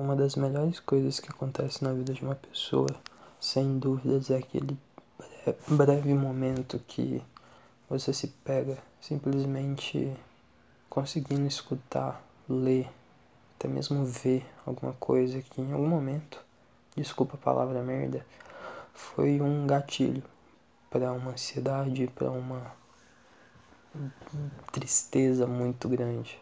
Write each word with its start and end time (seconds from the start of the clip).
Uma 0.00 0.16
das 0.16 0.34
melhores 0.34 0.80
coisas 0.80 1.20
que 1.20 1.30
acontece 1.30 1.84
na 1.84 1.92
vida 1.92 2.14
de 2.14 2.22
uma 2.22 2.34
pessoa, 2.34 2.88
sem 3.38 3.78
dúvidas, 3.78 4.30
é 4.30 4.38
aquele 4.38 4.74
breve 5.68 6.14
momento 6.14 6.78
que 6.88 7.22
você 7.86 8.10
se 8.10 8.28
pega 8.28 8.78
simplesmente 8.98 10.10
conseguindo 10.88 11.46
escutar, 11.46 12.24
ler, 12.48 12.88
até 13.54 13.68
mesmo 13.68 14.02
ver 14.06 14.42
alguma 14.64 14.94
coisa 14.94 15.42
que 15.42 15.60
em 15.60 15.70
algum 15.70 15.86
momento, 15.86 16.42
desculpa 16.96 17.34
a 17.34 17.44
palavra 17.44 17.82
merda, 17.82 18.24
foi 18.94 19.38
um 19.42 19.66
gatilho 19.66 20.22
para 20.88 21.12
uma 21.12 21.32
ansiedade, 21.32 22.06
para 22.14 22.30
uma 22.30 22.74
tristeza 24.72 25.46
muito 25.46 25.90
grande. 25.90 26.40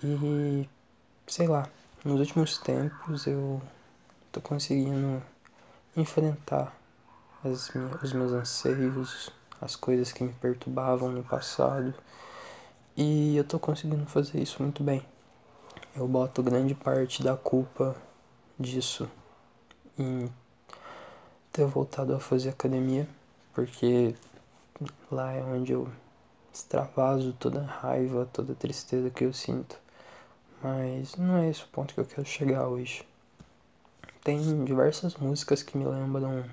E 0.00 0.68
sei 1.26 1.48
lá, 1.48 1.68
nos 2.06 2.20
últimos 2.20 2.56
tempos 2.58 3.26
eu 3.26 3.60
tô 4.30 4.40
conseguindo 4.40 5.20
enfrentar 5.96 6.72
as 7.42 7.68
os 8.00 8.12
meus 8.12 8.30
anseios, 8.30 9.32
as 9.60 9.74
coisas 9.74 10.12
que 10.12 10.22
me 10.22 10.32
perturbavam 10.32 11.10
no 11.10 11.24
passado. 11.24 11.92
E 12.96 13.36
eu 13.36 13.42
tô 13.42 13.58
conseguindo 13.58 14.06
fazer 14.06 14.40
isso 14.40 14.62
muito 14.62 14.84
bem. 14.84 15.04
Eu 15.96 16.06
boto 16.06 16.44
grande 16.44 16.76
parte 16.76 17.24
da 17.24 17.36
culpa 17.36 17.96
disso 18.56 19.10
em 19.98 20.30
ter 21.52 21.66
voltado 21.66 22.14
a 22.14 22.20
fazer 22.20 22.50
academia, 22.50 23.08
porque 23.52 24.14
lá 25.10 25.32
é 25.32 25.42
onde 25.42 25.72
eu 25.72 25.88
extravaso 26.54 27.32
toda 27.32 27.62
a 27.62 27.66
raiva, 27.66 28.28
toda 28.32 28.52
a 28.52 28.56
tristeza 28.56 29.10
que 29.10 29.24
eu 29.24 29.32
sinto. 29.32 29.85
Mas 30.68 31.14
não 31.14 31.36
é 31.36 31.48
esse 31.48 31.62
o 31.62 31.68
ponto 31.68 31.94
que 31.94 32.00
eu 32.00 32.04
quero 32.04 32.26
chegar 32.26 32.66
hoje. 32.66 33.06
Tem 34.24 34.64
diversas 34.64 35.14
músicas 35.14 35.62
que 35.62 35.78
me 35.78 35.84
lembram 35.84 36.44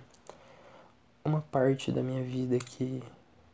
uma 1.26 1.42
parte 1.42 1.92
da 1.92 2.04
minha 2.04 2.24
vida 2.24 2.60
que 2.60 3.02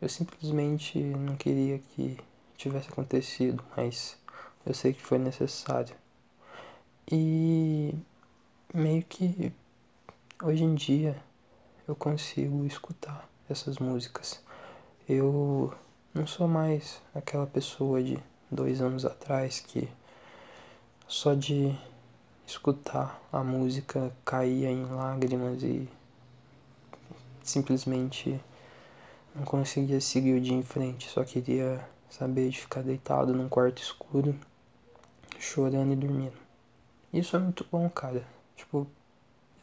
eu 0.02 0.10
simplesmente 0.10 1.00
não 1.00 1.38
queria 1.38 1.80
que 1.80 2.20
tivesse 2.58 2.90
acontecido, 2.90 3.64
mas 3.78 4.18
eu 4.66 4.74
sei 4.74 4.92
que 4.92 5.02
foi 5.02 5.18
necessário. 5.18 5.96
E 7.10 7.96
meio 8.74 9.04
que 9.04 9.54
hoje 10.44 10.66
em 10.66 10.76
dia 10.76 11.16
eu 11.88 11.96
consigo 11.96 12.66
escutar 12.66 13.30
essas 13.50 13.78
músicas. 13.78 14.44
Eu 15.08 15.74
não 16.14 16.28
sou 16.28 16.50
mais 16.50 17.02
aquela 17.16 17.48
pessoa 17.48 18.04
de 18.04 18.22
dois 18.52 18.82
anos 18.82 19.06
atrás 19.06 19.62
que 19.62 19.88
só 21.10 21.34
de 21.34 21.76
escutar 22.46 23.20
a 23.34 23.44
música 23.44 24.14
caía 24.24 24.70
em 24.70 24.86
lágrimas 24.86 25.64
e 25.64 25.90
simplesmente 27.42 28.40
não 29.34 29.44
conseguia 29.44 30.00
seguir 30.00 30.36
o 30.36 30.40
dia 30.40 30.54
em 30.54 30.62
frente, 30.62 31.10
só 31.10 31.24
queria 31.24 31.84
saber 32.12 32.50
de 32.50 32.62
ficar 32.62 32.84
deitado 32.84 33.34
num 33.34 33.50
quarto 33.50 33.82
escuro, 33.82 34.40
chorando 35.40 35.94
e 35.94 35.96
dormindo. 35.96 36.38
Isso 37.12 37.36
é 37.36 37.40
muito 37.40 37.66
bom, 37.72 37.90
cara. 37.90 38.24
Tipo, 38.56 38.86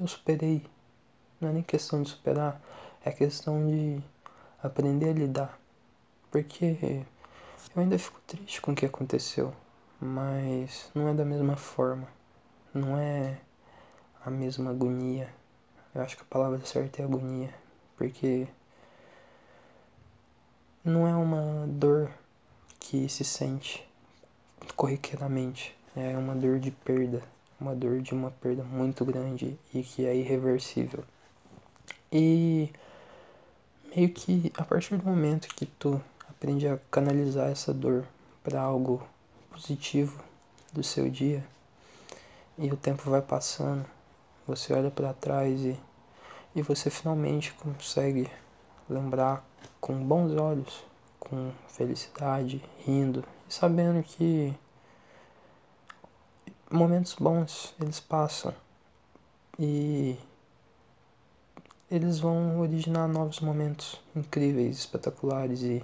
eu 0.00 0.08
superei. 0.08 0.66
Não 1.41 1.50
é 1.50 1.53
nem 1.53 1.62
questão 1.62 2.03
de 2.03 2.10
superar, 2.10 2.60
é 3.05 3.12
questão 3.12 3.64
de 3.69 4.03
aprender 4.60 5.10
a 5.10 5.12
lidar. 5.12 5.60
Porque 6.28 7.05
eu 7.77 7.83
ainda 7.83 7.97
fico 8.00 8.20
triste 8.27 8.60
com 8.60 8.72
o 8.72 8.75
que 8.75 8.84
aconteceu 8.84 9.55
mas 10.00 10.91
não 10.94 11.08
é 11.08 11.14
da 11.14 11.25
mesma 11.25 11.56
forma, 11.56 12.08
não 12.72 12.97
é 12.98 13.39
a 14.25 14.30
mesma 14.30 14.70
agonia. 14.70 15.28
Eu 15.94 16.03
acho 16.03 16.16
que 16.16 16.22
a 16.22 16.27
palavra 16.27 16.61
certa 16.64 17.00
é 17.00 17.05
agonia, 17.05 17.55
porque 17.97 18.47
não 20.84 21.06
é 21.06 21.15
uma 21.16 21.66
dor 21.66 22.10
que 22.78 23.09
se 23.09 23.25
sente 23.25 23.87
corriqueiramente, 24.76 25.76
é 25.97 26.16
uma 26.16 26.34
dor 26.34 26.59
de 26.59 26.70
perda, 26.70 27.22
uma 27.60 27.75
dor 27.75 28.00
de 28.00 28.12
uma 28.12 28.31
perda 28.31 28.62
muito 28.62 29.04
grande 29.04 29.59
e 29.72 29.82
que 29.82 30.06
é 30.06 30.15
irreversível. 30.15 31.03
E 32.12 32.70
meio 33.94 34.10
que 34.10 34.53
a 34.56 34.65
partir 34.65 34.97
do 34.97 35.04
momento 35.04 35.49
que 35.49 35.66
tu 35.66 36.00
aprende 36.28 36.69
a 36.69 36.78
canalizar 36.91 37.50
essa 37.50 37.72
dor 37.72 38.04
para 38.44 38.60
algo 38.60 39.03
positivo 39.56 40.22
do 40.71 40.83
seu 40.83 41.09
dia 41.09 41.43
e 42.59 42.71
o 42.71 42.77
tempo 42.77 43.09
vai 43.09 43.22
passando, 43.22 43.87
você 44.47 44.75
olha 44.75 44.91
para 44.91 45.15
trás 45.15 45.62
e, 45.62 45.81
e 46.55 46.61
você 46.61 46.91
finalmente 46.91 47.55
consegue 47.55 48.31
lembrar 48.89 49.43
com 49.81 49.94
bons 50.06 50.37
olhos, 50.37 50.84
com 51.19 51.53
felicidade, 51.69 52.62
rindo 52.84 53.25
e 53.49 53.55
sabendo 53.55 54.03
que 54.03 54.55
momentos 56.71 57.15
bons 57.15 57.75
eles 57.81 57.99
passam 57.99 58.55
e 59.59 60.19
eles 61.91 62.19
vão 62.19 62.61
originar 62.61 63.09
novos 63.09 63.41
momentos 63.41 63.99
incríveis, 64.15 64.77
espetaculares 64.77 65.62
e 65.62 65.83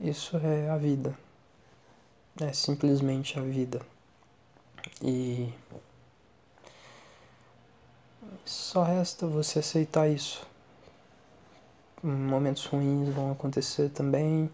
isso 0.00 0.38
é 0.38 0.70
a 0.70 0.78
vida 0.78 1.25
é 2.40 2.52
simplesmente 2.52 3.38
a 3.38 3.42
vida. 3.42 3.80
E 5.02 5.52
só 8.44 8.82
resta 8.82 9.26
você 9.26 9.60
aceitar 9.60 10.08
isso. 10.08 10.46
Momentos 12.02 12.66
ruins 12.66 13.08
vão 13.14 13.32
acontecer 13.32 13.88
também, 13.90 14.50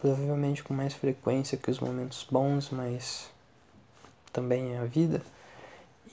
provavelmente 0.00 0.62
com 0.62 0.74
mais 0.74 0.92
frequência 0.92 1.58
que 1.58 1.70
os 1.70 1.80
momentos 1.80 2.26
bons, 2.30 2.70
mas 2.70 3.30
também 4.32 4.74
é 4.74 4.78
a 4.78 4.84
vida. 4.84 5.22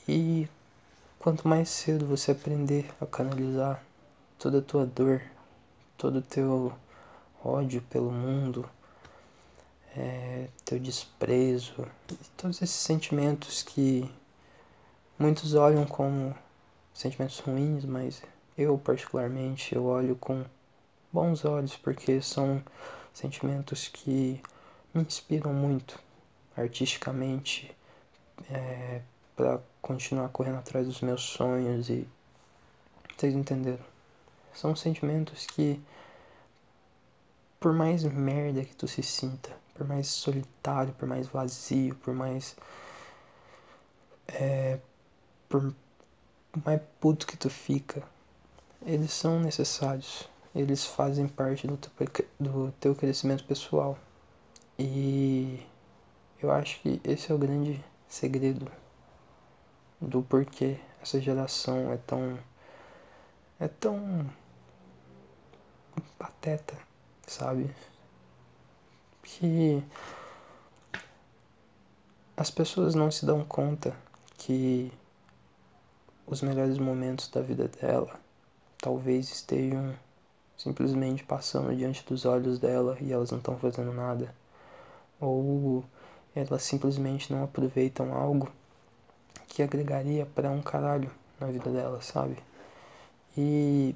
E 0.07 0.47
quanto 1.19 1.47
mais 1.47 1.69
cedo 1.69 2.07
você 2.07 2.31
aprender 2.31 2.89
a 2.99 3.05
canalizar 3.05 3.83
toda 4.39 4.59
a 4.59 4.61
tua 4.61 4.85
dor, 4.85 5.22
todo 5.97 6.19
o 6.19 6.22
teu 6.22 6.73
ódio 7.43 7.81
pelo 7.89 8.11
mundo, 8.11 8.67
é, 9.96 10.47
teu 10.63 10.79
desprezo, 10.79 11.88
todos 12.38 12.62
esses 12.62 12.75
sentimentos 12.75 13.62
que 13.63 14.09
muitos 15.19 15.53
olham 15.53 15.85
como 15.85 16.35
sentimentos 16.94 17.40
ruins, 17.40 17.85
mas 17.85 18.24
eu 18.57 18.78
particularmente 18.78 19.75
eu 19.75 19.85
olho 19.85 20.16
com 20.16 20.46
bons 21.12 21.44
olhos 21.46 21.75
porque 21.75 22.22
são 22.22 22.63
sentimentos 23.13 23.88
que 23.88 24.41
me 24.94 25.02
inspiram 25.02 25.53
muito 25.53 26.00
artisticamente 26.56 27.75
é, 28.50 29.02
para 29.35 29.59
continuar 29.81 30.29
correndo 30.29 30.59
atrás 30.59 30.88
dos 30.88 31.02
meus 31.02 31.22
sonhos 31.22 31.90
e 31.90 32.08
vocês 33.18 33.34
entenderam? 33.34 33.84
São 34.53 34.75
sentimentos 34.75 35.46
que 35.46 35.81
por 37.61 37.73
mais 37.73 38.03
merda 38.03 38.66
que 38.66 38.75
tu 38.75 38.88
se 38.88 39.03
sinta, 39.03 39.55
por 39.75 39.88
mais 39.88 40.07
solitário, 40.07 40.94
por 40.94 41.07
mais 41.07 41.27
vazio, 41.27 41.95
por 41.97 42.13
mais. 42.13 42.55
É, 44.27 44.79
por 45.47 45.73
mais 46.66 46.81
puto 46.99 47.27
que 47.27 47.38
tu 47.38 47.49
fica, 47.51 48.03
eles 48.83 49.13
são 49.13 49.39
necessários. 49.39 50.27
Eles 50.55 50.85
fazem 50.85 51.27
parte 51.27 51.67
do 51.67 51.77
teu, 51.77 51.91
do 52.39 52.72
teu 52.79 52.95
crescimento 52.95 53.44
pessoal. 53.45 53.97
E 54.79 55.63
eu 56.41 56.51
acho 56.51 56.81
que 56.81 56.99
esse 57.03 57.31
é 57.31 57.35
o 57.35 57.38
grande 57.38 57.83
segredo 58.07 58.69
do 60.02 60.23
porquê 60.23 60.79
essa 61.02 61.22
geração 61.22 61.91
é 61.93 61.97
tão. 61.97 62.40
é 63.59 63.67
tão. 63.67 64.28
pateta, 66.17 66.75
sabe? 67.28 67.73
que 69.23 69.84
as 72.35 72.52
pessoas 72.52 72.96
não 72.96 73.09
se 73.12 73.26
dão 73.26 73.44
conta 73.44 73.96
que 74.38 74.91
os 76.26 76.41
melhores 76.41 76.78
momentos 76.78 77.28
da 77.29 77.41
vida 77.41 77.68
dela 77.68 78.20
talvez 78.78 79.32
estejam 79.32 79.96
simplesmente 80.58 81.23
passando 81.23 81.76
diante 81.76 82.06
dos 82.06 82.26
olhos 82.26 82.59
dela 82.59 82.97
e 83.00 83.12
elas 83.12 83.32
não 83.32 83.38
estão 83.40 83.58
fazendo 83.58 83.94
nada. 83.94 84.34
Ou 85.20 85.84
elas 86.35 86.64
simplesmente 86.64 87.32
não 87.32 87.44
aproveitam 87.44 88.14
algo 88.14 88.52
que 89.47 89.64
agregaria 89.64 90.26
para 90.26 90.50
um 90.50 90.62
caralho 90.62 91.12
na 91.40 91.47
vida 91.47 91.72
dela, 91.72 92.02
sabe? 92.02 92.38
E 93.38 93.96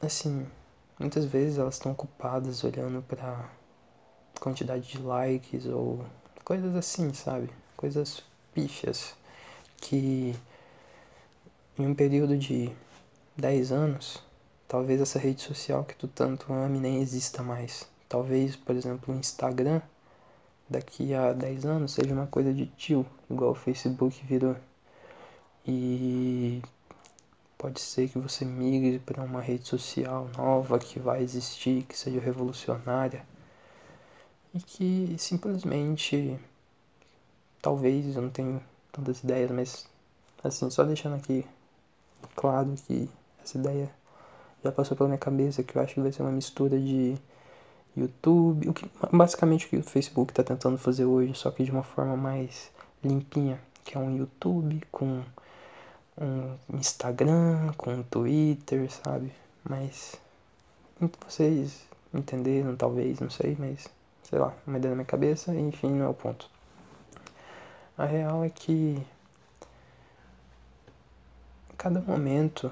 assim, 0.00 0.46
muitas 0.98 1.24
vezes 1.24 1.58
elas 1.58 1.74
estão 1.74 1.92
ocupadas 1.92 2.64
olhando 2.64 3.02
para 3.02 3.48
quantidade 4.40 4.88
de 4.88 4.98
likes 4.98 5.66
ou 5.66 6.04
coisas 6.44 6.74
assim, 6.74 7.12
sabe? 7.12 7.50
Coisas 7.76 8.22
pífias. 8.54 9.14
que 9.80 10.34
em 11.78 11.86
um 11.86 11.94
período 11.94 12.36
de 12.36 12.70
10 13.36 13.72
anos, 13.72 14.22
talvez 14.66 15.00
essa 15.00 15.18
rede 15.18 15.42
social 15.42 15.84
que 15.84 15.94
tu 15.94 16.08
tanto 16.08 16.52
ama 16.52 16.68
nem 16.68 17.00
exista 17.00 17.42
mais. 17.42 17.88
Talvez, 18.08 18.56
por 18.56 18.74
exemplo, 18.74 19.14
o 19.14 19.18
Instagram 19.18 19.80
daqui 20.68 21.14
a 21.14 21.32
10 21.32 21.64
anos 21.66 21.92
seja 21.92 22.12
uma 22.12 22.26
coisa 22.26 22.52
de 22.52 22.66
tio, 22.66 23.06
igual 23.30 23.52
o 23.52 23.54
Facebook 23.54 24.20
virou. 24.24 24.56
E 25.66 26.62
pode 27.58 27.80
ser 27.80 28.08
que 28.08 28.18
você 28.18 28.44
migre 28.44 29.00
para 29.00 29.22
uma 29.22 29.40
rede 29.40 29.66
social 29.66 30.30
nova 30.36 30.78
que 30.78 31.00
vai 31.00 31.22
existir, 31.22 31.82
que 31.82 31.98
seja 31.98 32.20
revolucionária 32.20 33.26
e 34.54 34.60
que 34.60 35.16
simplesmente 35.18 36.38
talvez 37.60 38.14
eu 38.14 38.22
não 38.22 38.30
tenho 38.30 38.62
tantas 38.92 39.22
ideias, 39.24 39.50
mas 39.50 39.88
assim, 40.42 40.70
só 40.70 40.84
deixando 40.84 41.16
aqui 41.16 41.44
claro 42.36 42.74
que 42.86 43.10
essa 43.42 43.58
ideia 43.58 43.90
já 44.62 44.72
passou 44.72 44.96
pela 44.96 45.08
minha 45.08 45.18
cabeça, 45.18 45.62
que 45.62 45.76
eu 45.76 45.82
acho 45.82 45.94
que 45.94 46.00
vai 46.00 46.12
ser 46.12 46.22
uma 46.22 46.32
mistura 46.32 46.78
de 46.78 47.16
YouTube, 47.96 48.68
o 48.68 48.74
que, 48.74 48.88
basicamente 49.12 49.66
o 49.66 49.68
que 49.68 49.76
o 49.78 49.82
Facebook 49.82 50.32
está 50.32 50.44
tentando 50.44 50.78
fazer 50.78 51.04
hoje, 51.04 51.34
só 51.34 51.50
que 51.50 51.64
de 51.64 51.70
uma 51.70 51.82
forma 51.82 52.16
mais 52.16 52.70
limpinha, 53.02 53.60
que 53.84 53.96
é 53.96 54.00
um 54.00 54.16
YouTube 54.16 54.82
com 54.90 55.22
um 56.20 56.56
Instagram, 56.76 57.72
com 57.76 57.94
um 57.94 58.02
Twitter, 58.02 58.90
sabe? 58.90 59.32
Mas 59.68 60.16
vocês 61.26 61.86
entenderam, 62.12 62.74
talvez, 62.76 63.20
não 63.20 63.30
sei, 63.30 63.56
mas 63.58 63.88
sei 64.22 64.38
lá, 64.38 64.54
uma 64.66 64.78
ideia 64.78 64.90
na 64.90 64.96
minha 64.96 65.06
cabeça, 65.06 65.54
enfim, 65.54 65.90
não 65.90 66.06
é 66.06 66.08
o 66.08 66.14
ponto. 66.14 66.50
A 67.96 68.04
real 68.04 68.44
é 68.44 68.50
que 68.50 69.00
cada 71.76 72.00
momento 72.00 72.70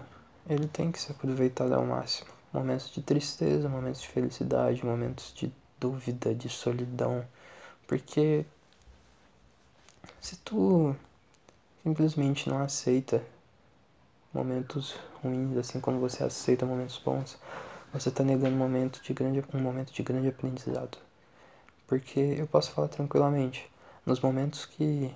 ele 0.48 0.68
tem 0.68 0.92
que 0.92 1.00
ser 1.00 1.12
aproveitado 1.12 1.72
ao 1.72 1.84
máximo. 1.84 2.30
Momentos 2.52 2.90
de 2.90 3.02
tristeza, 3.02 3.68
momentos 3.68 4.02
de 4.02 4.08
felicidade, 4.08 4.84
momentos 4.84 5.32
de 5.34 5.52
dúvida, 5.78 6.34
de 6.34 6.48
solidão. 6.48 7.24
Porque 7.86 8.44
se 10.20 10.36
tu 10.36 10.94
simplesmente 11.82 12.48
não 12.48 12.62
aceita 12.62 13.22
momentos 14.36 14.94
ruins, 15.22 15.56
assim 15.56 15.80
como 15.80 15.98
você 15.98 16.22
aceita 16.22 16.66
momentos 16.66 17.00
bons, 17.02 17.38
você 17.92 18.10
está 18.10 18.22
negando 18.22 18.54
um 18.54 18.58
momento 18.58 19.02
de 19.02 19.14
grande, 19.14 19.42
um 19.54 19.60
momento 19.60 19.92
de 19.92 20.02
grande 20.02 20.28
aprendizado. 20.28 20.98
Porque 21.86 22.20
eu 22.20 22.46
posso 22.46 22.70
falar 22.72 22.88
tranquilamente, 22.88 23.70
nos 24.04 24.20
momentos 24.20 24.66
que 24.66 25.14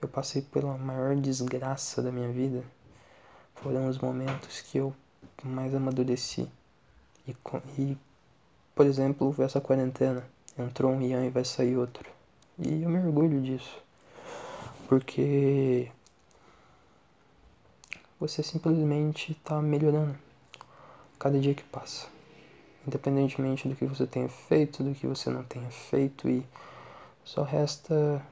eu 0.00 0.08
passei 0.08 0.42
pela 0.42 0.78
maior 0.78 1.16
desgraça 1.16 2.00
da 2.00 2.12
minha 2.12 2.30
vida, 2.30 2.62
foram 3.56 3.88
os 3.88 3.98
momentos 3.98 4.60
que 4.60 4.78
eu 4.78 4.94
mais 5.42 5.74
amadureci. 5.74 6.48
E, 7.26 7.36
e 7.78 7.98
por 8.74 8.86
exemplo, 8.86 9.34
essa 9.38 9.60
quarentena, 9.60 10.24
entrou 10.56 10.92
um 10.92 11.02
Ian 11.02 11.26
e 11.26 11.30
vai 11.30 11.44
sair 11.44 11.76
outro. 11.76 12.08
E 12.58 12.82
eu 12.82 12.88
me 12.88 12.98
orgulho 12.98 13.40
disso. 13.40 13.82
Porque 14.88 15.90
você 18.26 18.42
simplesmente 18.42 19.32
está 19.32 19.60
melhorando 19.60 20.16
cada 21.18 21.38
dia 21.38 21.54
que 21.54 21.64
passa 21.64 22.14
independentemente 22.86 23.68
do 23.68 23.74
que 23.74 23.86
você 23.86 24.06
tenha 24.06 24.28
feito, 24.28 24.82
do 24.82 24.94
que 24.94 25.06
você 25.06 25.30
não 25.30 25.42
tenha 25.42 25.70
feito, 25.70 26.28
e 26.28 26.46
só 27.24 27.42
resta 27.42 28.22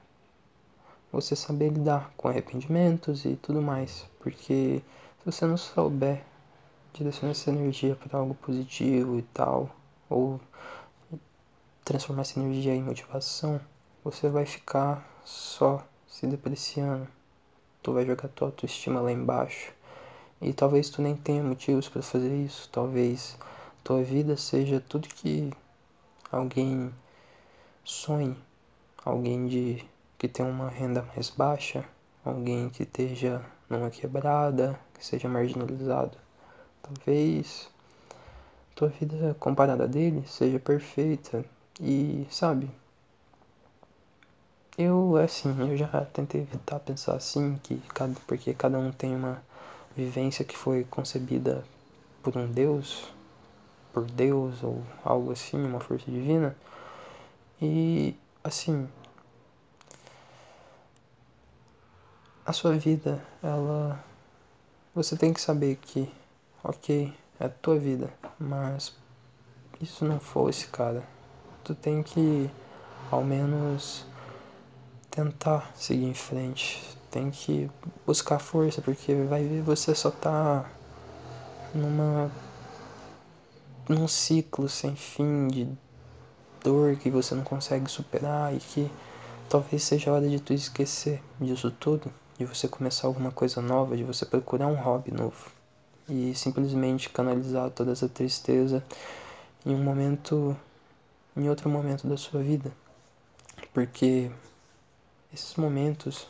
você 1.11 1.35
saber 1.35 1.71
lidar 1.71 2.13
com 2.17 2.29
arrependimentos 2.29 3.25
e 3.25 3.37
tudo 3.37 3.61
mais, 3.61 4.07
porque 4.21 4.83
se 5.19 5.25
você 5.25 5.47
não 5.47 5.57
souber 5.57 6.23
direcionar 6.93 7.33
essa 7.33 7.51
energia 7.51 7.97
para 7.97 8.19
algo 8.19 8.35
positivo 8.35 9.19
e 9.19 9.23
tal, 9.23 9.71
ou 10.09 10.41
transformar 11.85 12.23
essa 12.23 12.39
energia 12.39 12.75
em 12.75 12.83
motivação, 12.83 13.61
você 14.05 14.29
vai 14.29 14.45
ficar 14.45 15.07
só 15.25 15.85
se 16.07 16.27
depreciando. 16.27 17.09
Tu 17.83 17.93
vai 17.93 18.07
jogar 18.07 18.29
tua 18.29 18.49
autoestima 18.49 19.01
lá 19.01 19.11
embaixo. 19.11 19.73
E 20.43 20.53
talvez 20.53 20.91
tu 20.91 21.01
nem 21.01 21.15
tenha 21.15 21.41
motivos 21.41 21.89
para 21.89 22.03
fazer 22.03 22.35
isso, 22.35 22.69
talvez 22.73 23.39
tua 23.85 24.03
vida 24.03 24.37
seja 24.37 24.81
tudo 24.81 25.07
que 25.07 25.53
alguém 26.33 26.93
sonhe, 27.85 28.37
alguém 29.05 29.47
de 29.47 29.85
que 30.19 30.27
tem 30.27 30.45
uma 30.45 30.69
renda 30.69 31.07
mais 31.15 31.31
baixa, 31.31 31.85
alguém 32.25 32.69
que 32.71 32.83
esteja 32.83 33.41
numa 33.71 33.89
quebrada, 33.89 34.77
que 34.95 35.07
seja 35.07 35.29
marginalizado. 35.29 36.19
Talvez 36.83 37.71
tua 38.75 38.89
vida 38.89 39.37
comparada 39.39 39.85
a 39.85 39.87
dele 39.87 40.25
seja 40.27 40.59
perfeita 40.59 41.45
e 41.81 42.27
sabe? 42.29 42.69
Eu 44.77 45.17
assim, 45.17 45.55
eu 45.71 45.77
já 45.77 45.87
tentei 46.07 46.41
evitar 46.41 46.81
pensar 46.81 47.15
assim 47.15 47.61
que 47.63 47.77
cada 47.95 48.15
porque 48.27 48.53
cada 48.55 48.77
um 48.77 48.91
tem 48.91 49.15
uma 49.15 49.41
vivência 49.97 50.45
que 50.45 50.57
foi 50.57 50.85
concebida 50.85 51.65
por 52.23 52.37
um 52.37 52.51
Deus, 52.51 53.05
por 53.93 54.05
Deus 54.05 54.63
ou 54.63 54.83
algo 55.05 55.33
assim, 55.33 55.63
uma 55.63 55.81
força 55.81 56.11
divina. 56.11 56.57
E 57.61 58.17
assim, 58.43 58.89
a 62.45 62.53
sua 62.53 62.77
vida, 62.77 63.23
ela 63.43 64.03
você 64.95 65.17
tem 65.17 65.33
que 65.33 65.41
saber 65.41 65.77
que, 65.77 66.07
OK, 66.63 67.15
é 67.41 67.47
a 67.47 67.49
tua 67.49 67.79
vida, 67.79 68.13
mas 68.39 68.95
isso 69.81 70.05
não 70.05 70.21
fosse, 70.21 70.67
cara. 70.67 71.03
Tu 71.65 71.75
tem 71.75 72.03
que 72.03 72.51
ao 73.11 73.25
menos 73.25 74.05
tentar 75.11 75.71
seguir 75.75 76.05
em 76.05 76.15
frente. 76.15 76.83
Tem 77.13 77.31
que 77.31 77.71
buscar 78.07 78.41
força, 78.41 78.83
porque 78.83 79.15
vai 79.15 79.45
ver 79.45 79.63
você 79.63 79.95
só 79.95 80.11
tá 80.11 80.69
numa 81.75 82.31
num 83.89 84.09
ciclo 84.09 84.69
sem 84.69 84.97
fim 84.97 85.47
de 85.49 85.69
dor 86.65 86.97
que 86.97 87.11
você 87.11 87.35
não 87.35 87.45
consegue 87.45 87.91
superar 87.91 88.55
e 88.55 88.59
que 88.59 88.91
talvez 89.49 89.83
seja 89.83 90.11
a 90.11 90.15
hora 90.15 90.29
de 90.29 90.41
tu 90.41 90.55
esquecer 90.55 91.23
disso 91.39 91.71
tudo, 91.71 92.11
de 92.39 92.47
você 92.47 92.67
começar 92.67 93.07
alguma 93.07 93.31
coisa 93.31 93.61
nova, 93.61 93.95
de 93.95 94.05
você 94.05 94.25
procurar 94.25 94.67
um 94.67 94.77
hobby 94.77 95.13
novo. 95.13 95.51
E 96.09 96.35
simplesmente 96.35 97.11
canalizar 97.11 97.71
toda 97.71 97.93
essa 97.93 98.09
tristeza 98.09 98.83
em 99.67 99.75
um 99.75 99.85
momento, 99.85 100.57
em 101.37 101.49
outro 101.49 101.69
momento 101.69 102.09
da 102.09 102.17
sua 102.17 102.43
vida, 102.43 102.73
porque 103.75 104.31
esses 105.33 105.55
momentos 105.57 106.27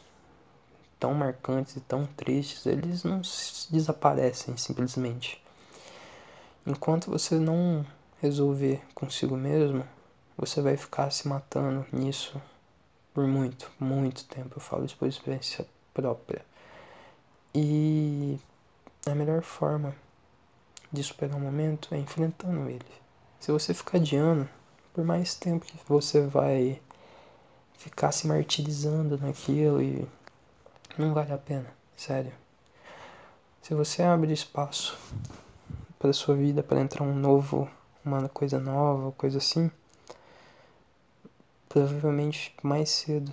tão 1.02 1.12
marcantes 1.12 1.74
e 1.74 1.80
tão 1.80 2.06
tristes, 2.06 2.64
eles 2.64 3.02
não 3.02 3.20
desaparecem 3.70 4.56
simplesmente. 4.56 5.42
Enquanto 6.64 7.10
você 7.10 7.34
não 7.40 7.84
resolver 8.20 8.80
consigo 8.94 9.36
mesmo, 9.36 9.84
você 10.38 10.62
vai 10.62 10.76
ficar 10.76 11.10
se 11.10 11.26
matando 11.26 11.84
nisso 11.92 12.40
por 13.12 13.26
muito, 13.26 13.68
muito 13.80 14.24
tempo. 14.26 14.52
Eu 14.54 14.60
falo 14.60 14.84
isso 14.84 14.96
por 14.96 15.08
experiência 15.08 15.66
própria. 15.92 16.46
E 17.52 18.38
a 19.04 19.12
melhor 19.12 19.42
forma 19.42 19.96
de 20.92 21.02
superar 21.02 21.36
um 21.36 21.40
momento 21.40 21.92
é 21.92 21.98
enfrentando 21.98 22.70
ele. 22.70 22.86
Se 23.40 23.50
você 23.50 23.74
ficar 23.74 23.98
adiando, 23.98 24.48
por 24.94 25.04
mais 25.04 25.34
tempo 25.34 25.66
que 25.66 25.76
você 25.84 26.24
vai 26.24 26.80
ficar 27.76 28.12
se 28.12 28.28
martirizando 28.28 29.18
naquilo 29.18 29.82
e 29.82 30.06
não 30.98 31.14
vale 31.14 31.32
a 31.32 31.38
pena, 31.38 31.66
sério. 31.96 32.32
Se 33.62 33.74
você 33.74 34.02
abre 34.02 34.32
espaço 34.32 34.98
para 35.98 36.12
sua 36.12 36.34
vida, 36.34 36.62
para 36.62 36.80
entrar 36.80 37.04
um 37.04 37.14
novo, 37.14 37.70
uma 38.04 38.28
coisa 38.28 38.58
nova, 38.58 39.12
coisa 39.12 39.38
assim, 39.38 39.70
provavelmente 41.68 42.54
mais 42.62 42.90
cedo 42.90 43.32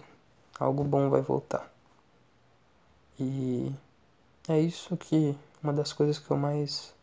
algo 0.59 0.83
bom 0.83 1.09
vai 1.09 1.21
voltar. 1.21 1.71
E 3.19 3.71
é 4.47 4.59
isso 4.59 4.95
que 4.97 5.35
uma 5.63 5.73
das 5.73 5.93
coisas 5.93 6.19
que 6.19 6.29
eu 6.29 6.37
mais 6.37 6.93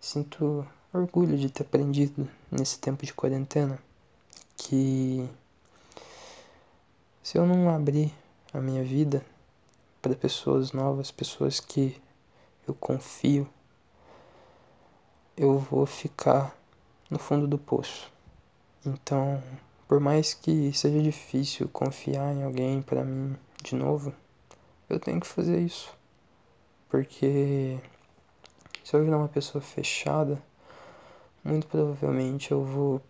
sinto 0.00 0.66
orgulho 0.92 1.36
de 1.36 1.50
ter 1.50 1.62
aprendido 1.62 2.28
nesse 2.50 2.78
tempo 2.78 3.04
de 3.04 3.12
quarentena, 3.12 3.78
que 4.56 5.28
se 7.22 7.36
eu 7.36 7.46
não 7.46 7.68
abrir 7.68 8.12
a 8.52 8.60
minha 8.60 8.82
vida 8.82 9.24
para 10.08 10.16
pessoas 10.16 10.72
novas, 10.72 11.10
pessoas 11.10 11.60
que 11.60 12.00
eu 12.66 12.72
confio, 12.74 13.46
eu 15.36 15.58
vou 15.58 15.84
ficar 15.84 16.56
no 17.10 17.18
fundo 17.18 17.46
do 17.46 17.58
poço. 17.58 18.10
Então, 18.86 19.42
por 19.86 20.00
mais 20.00 20.32
que 20.32 20.72
seja 20.72 21.02
difícil 21.02 21.68
confiar 21.68 22.34
em 22.34 22.42
alguém 22.42 22.80
para 22.80 23.04
mim 23.04 23.36
de 23.62 23.74
novo, 23.74 24.14
eu 24.88 24.98
tenho 24.98 25.20
que 25.20 25.26
fazer 25.26 25.60
isso. 25.60 25.94
Porque 26.88 27.78
se 28.82 28.96
eu 28.96 29.04
virar 29.04 29.18
uma 29.18 29.28
pessoa 29.28 29.60
fechada, 29.60 30.42
muito 31.44 31.66
provavelmente 31.66 32.50
eu 32.50 32.64
vou 32.64 33.02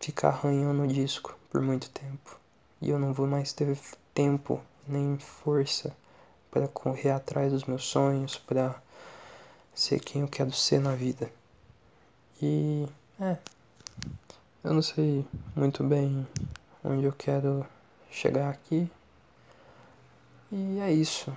ficar 0.00 0.30
arranhando 0.30 0.82
o 0.82 0.88
disco 0.88 1.38
por 1.48 1.60
muito 1.60 1.88
tempo. 1.90 2.40
E 2.82 2.90
eu 2.90 2.98
não 2.98 3.12
vou 3.12 3.28
mais 3.28 3.52
ter 3.52 3.78
tempo 4.12 4.60
nem 4.88 5.16
força 5.16 5.94
para 6.54 6.68
correr 6.68 7.10
atrás 7.10 7.50
dos 7.50 7.64
meus 7.64 7.84
sonhos, 7.84 8.38
para 8.38 8.80
ser 9.74 9.98
quem 9.98 10.22
eu 10.22 10.28
quero 10.28 10.52
ser 10.52 10.78
na 10.78 10.94
vida. 10.94 11.28
E 12.40 12.86
é, 13.20 13.36
eu 14.62 14.72
não 14.72 14.80
sei 14.80 15.26
muito 15.56 15.82
bem 15.82 16.24
onde 16.84 17.06
eu 17.06 17.12
quero 17.12 17.66
chegar 18.08 18.50
aqui. 18.50 18.88
E 20.52 20.78
é 20.78 20.92
isso. 20.92 21.36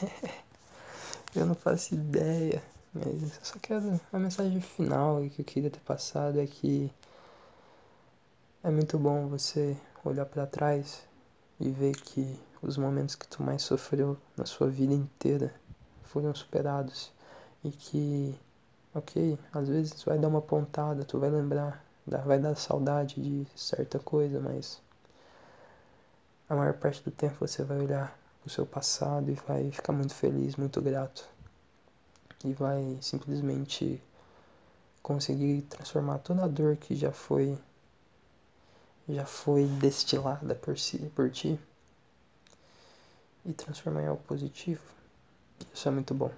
eu 1.36 1.44
não 1.44 1.54
faço 1.54 1.94
ideia, 1.94 2.62
mas 2.94 3.36
eu 3.36 3.44
só 3.44 3.58
quero. 3.60 4.00
A 4.10 4.18
mensagem 4.18 4.62
final 4.62 5.20
que 5.28 5.42
eu 5.42 5.44
queria 5.44 5.68
ter 5.68 5.80
passado 5.80 6.40
é 6.40 6.46
que 6.46 6.90
é 8.64 8.70
muito 8.70 8.98
bom 8.98 9.28
você 9.28 9.76
olhar 10.02 10.24
para 10.24 10.46
trás 10.46 11.02
e 11.60 11.68
ver 11.68 11.94
que 11.94 12.47
os 12.62 12.76
momentos 12.76 13.14
que 13.14 13.26
tu 13.26 13.42
mais 13.42 13.62
sofreu 13.62 14.16
na 14.36 14.44
sua 14.44 14.68
vida 14.68 14.92
inteira 14.92 15.54
foram 16.02 16.34
superados 16.34 17.12
e 17.62 17.70
que, 17.70 18.38
ok, 18.94 19.38
às 19.52 19.68
vezes 19.68 20.02
vai 20.02 20.18
dar 20.18 20.28
uma 20.28 20.42
pontada, 20.42 21.04
tu 21.04 21.18
vai 21.18 21.30
lembrar, 21.30 21.84
vai 22.06 22.38
dar 22.38 22.56
saudade 22.56 23.20
de 23.20 23.46
certa 23.54 23.98
coisa, 23.98 24.40
mas 24.40 24.80
a 26.48 26.56
maior 26.56 26.74
parte 26.74 27.02
do 27.02 27.10
tempo 27.10 27.36
você 27.40 27.62
vai 27.62 27.78
olhar 27.78 28.18
o 28.44 28.50
seu 28.50 28.66
passado 28.66 29.30
e 29.30 29.34
vai 29.34 29.70
ficar 29.70 29.92
muito 29.92 30.14
feliz, 30.14 30.56
muito 30.56 30.80
grato. 30.80 31.28
E 32.44 32.52
vai 32.52 32.98
simplesmente 33.00 34.02
conseguir 35.02 35.62
transformar 35.62 36.18
toda 36.18 36.44
a 36.44 36.48
dor 36.48 36.76
que 36.76 36.94
já 36.94 37.12
foi 37.12 37.58
já 39.08 39.24
foi 39.24 39.64
destilada 39.64 40.54
por 40.54 40.78
si, 40.78 40.98
por 41.14 41.30
ti 41.30 41.58
e 43.48 43.52
transformar 43.54 44.02
em 44.02 44.06
algo 44.06 44.22
positivo. 44.24 44.82
Isso 45.72 45.88
é 45.88 45.90
muito 45.90 46.14
bom. 46.14 46.30